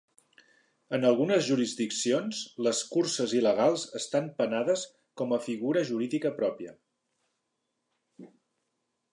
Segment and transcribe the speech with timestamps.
[0.97, 4.87] En algunes jurisdiccions, les curses il·legals estan penades
[5.23, 6.77] com a figura jurídica pròpia.